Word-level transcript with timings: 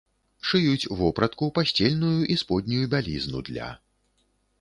Шыюць 0.51 0.89
вопратку, 1.01 1.49
пасцельную 1.57 2.13
і 2.37 2.39
споднюю 2.43 2.89
бялізну 2.95 3.39
для. 3.51 3.69